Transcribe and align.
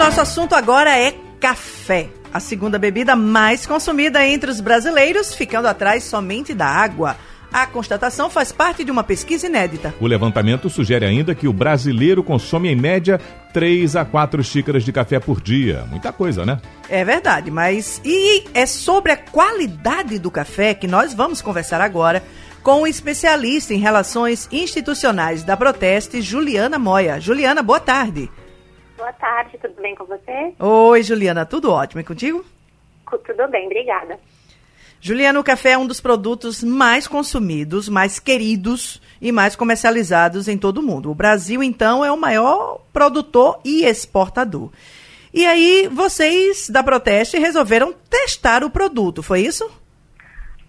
nosso 0.00 0.18
assunto 0.18 0.54
agora 0.54 0.98
é 0.98 1.14
café. 1.38 2.08
A 2.32 2.40
segunda 2.40 2.78
bebida 2.78 3.14
mais 3.14 3.66
consumida 3.66 4.26
entre 4.26 4.50
os 4.50 4.58
brasileiros, 4.58 5.34
ficando 5.34 5.68
atrás 5.68 6.04
somente 6.04 6.54
da 6.54 6.64
água. 6.64 7.18
A 7.52 7.66
constatação 7.66 8.30
faz 8.30 8.50
parte 8.50 8.82
de 8.82 8.90
uma 8.90 9.04
pesquisa 9.04 9.46
inédita. 9.46 9.94
O 10.00 10.06
levantamento 10.06 10.70
sugere 10.70 11.04
ainda 11.04 11.34
que 11.34 11.46
o 11.46 11.52
brasileiro 11.52 12.24
consome 12.24 12.70
em 12.70 12.76
média 12.76 13.20
3 13.52 13.94
a 13.94 14.04
4 14.06 14.42
xícaras 14.42 14.84
de 14.84 14.90
café 14.90 15.20
por 15.20 15.38
dia. 15.38 15.84
Muita 15.90 16.10
coisa, 16.14 16.46
né? 16.46 16.58
É 16.88 17.04
verdade, 17.04 17.50
mas 17.50 18.00
e 18.02 18.44
é 18.54 18.64
sobre 18.64 19.12
a 19.12 19.18
qualidade 19.18 20.18
do 20.18 20.30
café 20.30 20.72
que 20.72 20.86
nós 20.86 21.12
vamos 21.12 21.42
conversar 21.42 21.82
agora 21.82 22.22
com 22.62 22.82
o 22.82 22.86
especialista 22.86 23.74
em 23.74 23.78
relações 23.78 24.48
institucionais 24.50 25.42
da 25.42 25.58
Proteste, 25.58 26.22
Juliana 26.22 26.78
Moia. 26.78 27.20
Juliana, 27.20 27.62
boa 27.62 27.80
tarde. 27.80 28.30
Boa 29.00 29.14
tarde, 29.14 29.56
tudo 29.56 29.80
bem 29.80 29.94
com 29.94 30.04
você? 30.04 30.52
Oi, 30.58 31.02
Juliana, 31.02 31.46
tudo 31.46 31.72
ótimo. 31.72 32.02
E 32.02 32.04
contigo? 32.04 32.44
Tudo 33.08 33.48
bem, 33.48 33.64
obrigada. 33.64 34.20
Juliana, 35.00 35.40
o 35.40 35.44
café 35.44 35.70
é 35.70 35.78
um 35.78 35.86
dos 35.86 36.02
produtos 36.02 36.62
mais 36.62 37.08
consumidos, 37.08 37.88
mais 37.88 38.18
queridos 38.18 39.00
e 39.18 39.32
mais 39.32 39.56
comercializados 39.56 40.48
em 40.48 40.58
todo 40.58 40.78
o 40.78 40.82
mundo. 40.82 41.10
O 41.10 41.14
Brasil, 41.14 41.62
então, 41.62 42.04
é 42.04 42.12
o 42.12 42.20
maior 42.20 42.82
produtor 42.92 43.58
e 43.64 43.86
exportador. 43.86 44.70
E 45.32 45.46
aí, 45.46 45.88
vocês 45.90 46.68
da 46.68 46.82
Proteste 46.82 47.38
resolveram 47.38 47.94
testar 47.94 48.62
o 48.62 48.70
produto, 48.70 49.22
foi 49.22 49.40
isso? 49.40 49.66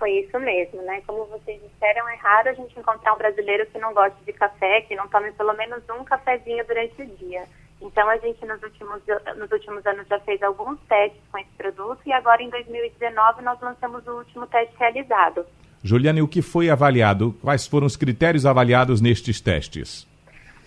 Foi 0.00 0.10
isso 0.10 0.36
mesmo, 0.40 0.82
né? 0.82 1.00
Como 1.06 1.26
vocês 1.26 1.60
disseram, 1.62 2.08
é 2.08 2.16
raro 2.16 2.48
a 2.48 2.54
gente 2.54 2.76
encontrar 2.76 3.14
um 3.14 3.18
brasileiro 3.18 3.66
que 3.66 3.78
não 3.78 3.94
goste 3.94 4.18
de 4.26 4.32
café, 4.32 4.80
que 4.80 4.96
não 4.96 5.06
tome 5.06 5.30
pelo 5.30 5.54
menos 5.54 5.80
um 5.96 6.02
cafezinho 6.02 6.66
durante 6.66 7.00
o 7.00 7.06
dia. 7.06 7.44
Então, 7.80 8.08
a 8.08 8.16
gente 8.16 8.44
nos 8.46 8.62
últimos, 8.62 9.02
nos 9.36 9.50
últimos 9.50 9.86
anos 9.86 10.06
já 10.08 10.18
fez 10.20 10.42
alguns 10.42 10.78
testes 10.88 11.20
com 11.30 11.38
esse 11.38 11.50
produto 11.58 12.00
e 12.06 12.12
agora 12.12 12.42
em 12.42 12.48
2019 12.48 13.42
nós 13.42 13.60
lançamos 13.60 14.06
o 14.06 14.12
último 14.12 14.46
teste 14.46 14.74
realizado. 14.78 15.44
Juliana, 15.82 16.18
e 16.18 16.22
o 16.22 16.28
que 16.28 16.42
foi 16.42 16.70
avaliado? 16.70 17.34
Quais 17.42 17.66
foram 17.66 17.86
os 17.86 17.96
critérios 17.96 18.46
avaliados 18.46 19.00
nestes 19.00 19.40
testes? 19.40 20.06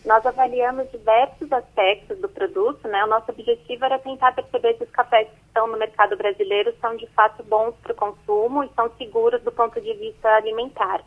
Nós 0.05 0.25
avaliamos 0.25 0.89
diversos 0.91 1.51
aspectos 1.51 2.17
do 2.19 2.29
produto, 2.29 2.87
né? 2.87 3.03
O 3.03 3.07
nosso 3.07 3.31
objetivo 3.31 3.83
era 3.83 3.99
tentar 3.99 4.31
perceber 4.31 4.77
se 4.77 4.85
os 4.85 4.89
cafés 4.91 5.27
que 5.27 5.41
estão 5.47 5.67
no 5.67 5.77
mercado 5.77 6.15
brasileiro 6.15 6.73
são 6.79 6.95
de 6.95 7.05
fato 7.07 7.43
bons 7.43 7.75
para 7.83 7.91
o 7.91 7.95
consumo 7.95 8.63
e 8.63 8.69
são 8.75 8.89
seguros 8.97 9.41
do 9.43 9.51
ponto 9.51 9.79
de 9.81 9.93
vista 9.95 10.29
alimentar. 10.29 11.03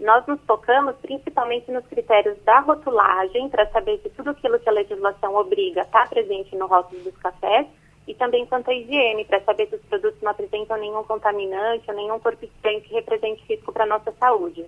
Nós 0.00 0.24
nos 0.26 0.40
focamos 0.46 0.94
principalmente 1.02 1.70
nos 1.72 1.84
critérios 1.86 2.38
da 2.44 2.60
rotulagem, 2.60 3.48
para 3.48 3.68
saber 3.70 3.98
se 4.02 4.10
tudo 4.10 4.30
aquilo 4.30 4.58
que 4.60 4.68
a 4.68 4.72
legislação 4.72 5.34
obriga 5.34 5.82
está 5.82 6.06
presente 6.06 6.54
no 6.56 6.66
rótulo 6.66 7.02
dos 7.02 7.16
cafés, 7.16 7.66
e 8.06 8.14
também 8.14 8.46
quanto 8.46 8.70
à 8.70 8.74
higiene, 8.74 9.24
para 9.24 9.40
saber 9.42 9.68
se 9.68 9.76
os 9.76 9.82
produtos 9.82 10.22
não 10.22 10.30
apresentam 10.30 10.78
nenhum 10.78 11.02
contaminante 11.04 11.84
ou 11.88 11.96
nenhum 11.96 12.16
estranho 12.16 12.80
que 12.80 12.94
represente 12.94 13.42
risco 13.48 13.72
para 13.72 13.84
a 13.84 13.88
nossa 13.88 14.12
saúde. 14.12 14.64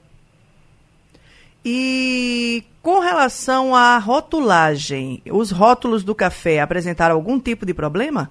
E 1.64 2.64
com 2.82 2.98
relação 2.98 3.74
à 3.74 3.98
rotulagem, 3.98 5.22
os 5.30 5.50
rótulos 5.50 6.02
do 6.02 6.14
café 6.14 6.60
apresentaram 6.60 7.14
algum 7.14 7.38
tipo 7.38 7.64
de 7.64 7.72
problema? 7.72 8.30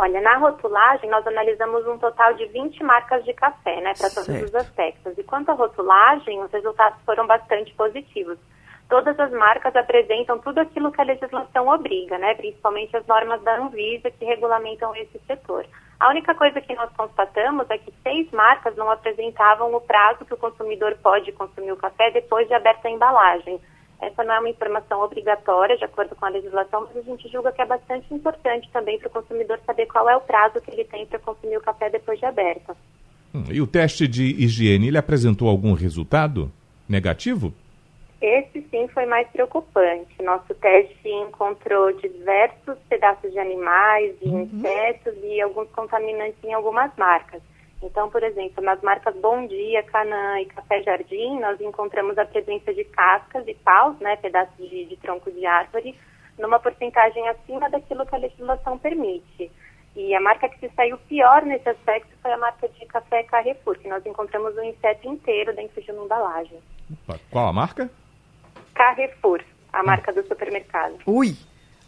Olha, 0.00 0.18
na 0.22 0.38
rotulagem 0.38 1.10
nós 1.10 1.26
analisamos 1.26 1.86
um 1.86 1.98
total 1.98 2.32
de 2.32 2.46
20 2.46 2.82
marcas 2.82 3.22
de 3.22 3.34
café, 3.34 3.82
né, 3.82 3.92
para 3.98 4.08
todos 4.08 4.44
os 4.44 4.54
aspectos. 4.54 5.18
E 5.18 5.22
quanto 5.22 5.50
à 5.50 5.52
rotulagem, 5.52 6.42
os 6.42 6.50
resultados 6.50 6.98
foram 7.04 7.26
bastante 7.26 7.74
positivos. 7.74 8.38
Todas 8.88 9.20
as 9.20 9.30
marcas 9.30 9.76
apresentam 9.76 10.38
tudo 10.38 10.58
aquilo 10.58 10.90
que 10.90 11.02
a 11.02 11.04
legislação 11.04 11.68
obriga, 11.68 12.16
né, 12.16 12.34
principalmente 12.34 12.96
as 12.96 13.06
normas 13.06 13.42
da 13.42 13.58
Anvisa 13.58 14.10
que 14.10 14.24
regulamentam 14.24 14.96
esse 14.96 15.18
setor. 15.26 15.66
A 16.00 16.08
única 16.08 16.34
coisa 16.34 16.62
que 16.62 16.74
nós 16.74 16.90
constatamos 16.96 17.68
é 17.68 17.76
que 17.76 17.92
seis 18.02 18.30
marcas 18.30 18.74
não 18.76 18.90
apresentavam 18.90 19.74
o 19.74 19.82
prazo 19.82 20.24
que 20.24 20.32
o 20.32 20.38
consumidor 20.38 20.96
pode 21.02 21.30
consumir 21.32 21.72
o 21.72 21.76
café 21.76 22.10
depois 22.10 22.48
de 22.48 22.54
aberta 22.54 22.88
a 22.88 22.90
embalagem. 22.90 23.60
Essa 24.00 24.24
não 24.24 24.34
é 24.34 24.40
uma 24.40 24.48
informação 24.48 25.02
obrigatória, 25.02 25.76
de 25.76 25.84
acordo 25.84 26.16
com 26.16 26.24
a 26.24 26.30
legislação, 26.30 26.86
mas 26.86 26.96
a 26.96 27.02
gente 27.02 27.28
julga 27.28 27.52
que 27.52 27.60
é 27.60 27.66
bastante 27.66 28.12
importante 28.14 28.68
também 28.72 28.98
para 28.98 29.08
o 29.08 29.10
consumidor 29.10 29.60
saber 29.66 29.86
qual 29.86 30.08
é 30.08 30.16
o 30.16 30.20
prazo 30.20 30.60
que 30.60 30.70
ele 30.70 30.84
tem 30.84 31.04
para 31.06 31.18
consumir 31.18 31.58
o 31.58 31.60
café 31.60 31.90
depois 31.90 32.18
de 32.18 32.24
aberto. 32.24 32.74
Hum, 33.34 33.44
e 33.50 33.60
o 33.60 33.66
teste 33.66 34.08
de 34.08 34.24
higiene, 34.42 34.88
ele 34.88 34.98
apresentou 34.98 35.48
algum 35.48 35.74
resultado 35.74 36.50
negativo? 36.88 37.52
Esse 38.20 38.66
sim 38.70 38.88
foi 38.88 39.06
mais 39.06 39.28
preocupante. 39.28 40.22
Nosso 40.22 40.54
teste 40.54 41.08
encontrou 41.08 41.92
diversos 41.92 42.76
pedaços 42.88 43.32
de 43.32 43.38
animais, 43.38 44.18
de 44.20 44.28
uhum. 44.28 44.42
insetos 44.42 45.14
e 45.22 45.40
alguns 45.40 45.70
contaminantes 45.70 46.42
em 46.44 46.52
algumas 46.52 46.90
marcas. 46.96 47.40
Então, 47.82 48.10
por 48.10 48.22
exemplo, 48.22 48.62
nas 48.62 48.80
marcas 48.82 49.14
Bom 49.16 49.46
Dia, 49.46 49.82
Canã 49.84 50.40
e 50.40 50.46
Café 50.46 50.82
Jardim, 50.82 51.40
nós 51.40 51.60
encontramos 51.60 52.16
a 52.18 52.26
presença 52.26 52.74
de 52.74 52.84
cascas 52.84 53.46
e 53.48 53.54
paus, 53.54 53.98
né, 54.00 54.16
pedaços 54.16 54.68
de, 54.68 54.84
de 54.84 54.96
tronco 54.98 55.30
de 55.30 55.46
árvore, 55.46 55.94
numa 56.38 56.58
porcentagem 56.58 57.26
acima 57.28 57.70
daquilo 57.70 58.04
que 58.06 58.14
a 58.14 58.18
legislação 58.18 58.78
permite. 58.78 59.50
E 59.96 60.14
a 60.14 60.20
marca 60.20 60.48
que 60.48 60.58
se 60.58 60.74
saiu 60.74 60.96
pior 61.08 61.42
nesse 61.42 61.68
aspecto 61.68 62.10
foi 62.22 62.32
a 62.32 62.36
marca 62.36 62.68
de 62.68 62.86
café 62.86 63.22
Carrefour, 63.24 63.78
que 63.78 63.88
nós 63.88 64.04
encontramos 64.06 64.56
um 64.56 64.62
inseto 64.62 65.08
inteiro 65.08 65.54
dentro 65.54 65.82
de 65.82 65.90
uma 65.90 66.04
embalagem. 66.04 66.58
Qual 67.30 67.48
a 67.48 67.52
marca? 67.52 67.90
Carrefour, 68.74 69.42
a 69.72 69.82
marca 69.82 70.12
do 70.12 70.22
supermercado. 70.26 70.98
Ui! 71.06 71.34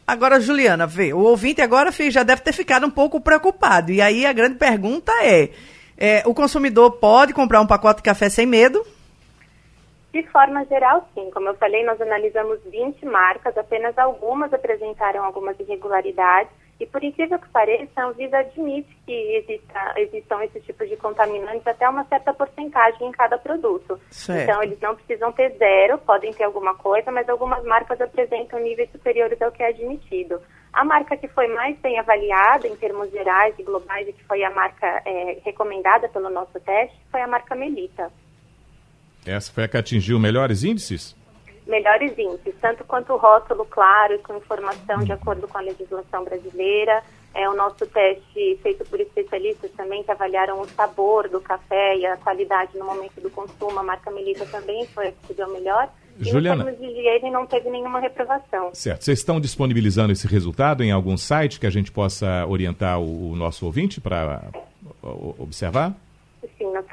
Agora, 0.07 0.41
Juliana, 0.41 0.87
vê, 0.87 1.13
o 1.13 1.21
ouvinte 1.21 1.63
agora 1.63 1.93
já 1.93 2.25
deve 2.25 2.43
ter 2.43 2.53
ficado 2.53 2.87
um 2.87 2.91
pouco 2.91 3.21
preocupado. 3.21 3.93
E 3.93 4.01
aí 4.03 4.27
a 4.27 4.33
grande 4.33 4.59
pergunta 4.59 5.13
é: 5.23 5.51
é, 5.97 6.23
o 6.27 6.35
consumidor 6.35 6.93
pode 6.93 7.33
comprar 7.33 7.61
um 7.61 7.67
pacote 7.67 7.99
de 7.99 8.03
café 8.03 8.29
sem 8.29 8.47
medo? 8.47 8.85
De 10.13 10.23
forma 10.25 10.65
geral, 10.67 11.09
sim. 11.15 11.31
Como 11.33 11.49
eu 11.49 11.55
falei, 11.55 11.85
nós 11.85 12.01
analisamos 12.01 12.59
20 12.71 13.05
marcas, 13.07 13.57
apenas 13.57 13.97
algumas 13.97 14.53
apresentaram 14.53 15.25
algumas 15.25 15.59
irregularidades. 15.59 16.53
E 16.83 16.87
por 16.87 17.03
incrível 17.05 17.39
que 17.39 17.49
pareça, 17.51 17.93
a 17.95 18.07
Anvisa 18.07 18.39
admite 18.39 18.93
que 19.07 19.13
exista, 19.13 19.95
existam 19.99 20.43
esse 20.43 20.61
tipo 20.63 20.85
de 20.85 20.97
contaminantes 20.97 21.65
até 21.65 21.89
uma 21.89 22.05
certa 22.07 22.35
porcentagem 22.35 23.07
em 23.07 23.13
cada 23.13 23.39
produto. 23.39 24.01
Certo. 24.11 24.43
Então, 24.43 24.63
eles 24.65 24.81
não 24.81 24.97
precisam 24.97 25.31
ter 25.31 25.57
zero, 25.59 25.97
podem 25.99 26.33
ter 26.33 26.43
alguma 26.43 26.75
coisa, 26.75 27.13
mas 27.13 27.29
algumas 27.29 27.65
marcas 27.65 28.01
apresentam 28.01 28.59
níveis 28.59 28.91
superiores 28.91 29.41
ao 29.41 29.53
que 29.53 29.63
é 29.63 29.69
admitido. 29.69 30.41
A 30.73 30.85
marca 30.85 31.17
que 31.17 31.29
foi 31.29 31.47
mais 31.55 31.79
bem 31.79 32.01
avaliada 32.01 32.67
em 32.67 32.75
termos 32.75 33.13
gerais 33.13 33.55
e 33.57 33.63
globais 33.63 34.09
e 34.09 34.13
que 34.13 34.25
foi 34.25 34.43
a 34.43 34.51
marca 34.51 35.03
é, 35.07 35.39
recomendada 35.45 36.09
pelo 36.09 36.31
nosso 36.31 36.59
teste 36.59 36.99
foi 37.13 37.21
a 37.21 37.29
marca 37.29 37.55
Melita. 37.55 38.11
Essa 39.25 39.53
foi 39.53 39.63
a 39.63 39.69
que 39.69 39.77
atingiu 39.77 40.19
melhores 40.19 40.65
índices? 40.65 41.15
Melhores 41.73 42.13
índices, 42.19 42.55
tanto 42.61 42.85
quanto 42.85 43.15
o 43.15 43.17
rótulo 43.17 43.65
claro 43.65 44.13
e 44.13 44.19
com 44.19 44.37
informação 44.37 44.99
de 44.99 45.11
acordo 45.11 45.49
com 45.49 45.57
a 45.57 45.63
legislação 45.63 46.23
brasileira. 46.23 47.03
É 47.35 47.49
o 47.49 47.57
nosso 47.57 47.87
teste 47.87 48.59
feito 48.63 48.85
por 48.85 49.01
especialistas 49.01 49.71
também 49.75 50.03
que 50.03 50.11
avaliaram 50.11 50.61
o 50.61 50.69
sabor 50.69 51.31
do 51.31 51.41
café 51.41 51.97
e 51.97 52.05
a 52.05 52.19
qualidade 52.19 52.77
no 52.77 52.85
momento 52.85 53.19
do 53.23 53.31
consumo. 53.31 53.79
A 53.79 53.83
marca 53.83 54.11
Melita 54.11 54.45
também 54.45 54.87
foi 54.89 55.09
a 55.09 55.13
que 55.13 55.33
deu 55.33 55.51
melhor. 55.51 55.89
Juliana. 56.21 56.63
Em 56.63 56.67
termos 56.67 56.79
de 56.79 56.87
higiene 56.87 57.31
não 57.31 57.47
teve 57.47 57.71
nenhuma 57.71 58.01
reprovação. 58.01 58.75
Certo. 58.75 59.03
Vocês 59.03 59.21
estão 59.21 59.41
disponibilizando 59.41 60.13
esse 60.13 60.27
resultado 60.27 60.85
em 60.85 60.93
algum 60.93 61.17
site 61.17 61.59
que 61.59 61.67
a 61.67 61.71
gente 61.71 61.91
possa 61.91 62.45
orientar 62.47 63.01
o, 63.01 63.33
o 63.33 63.35
nosso 63.35 63.65
ouvinte 63.65 63.99
para 63.99 64.43
observar? 65.39 65.95